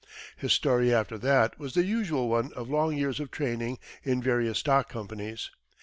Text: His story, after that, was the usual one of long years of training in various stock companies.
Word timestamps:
His 0.35 0.51
story, 0.51 0.91
after 0.91 1.15
that, 1.19 1.59
was 1.59 1.75
the 1.75 1.83
usual 1.83 2.27
one 2.27 2.51
of 2.53 2.71
long 2.71 2.97
years 2.97 3.19
of 3.19 3.29
training 3.29 3.77
in 4.03 4.19
various 4.19 4.57
stock 4.57 4.89
companies. 4.89 5.51